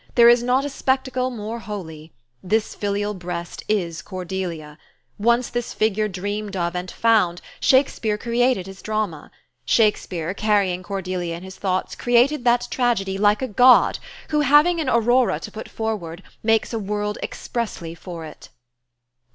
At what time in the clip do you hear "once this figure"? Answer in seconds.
5.19-6.07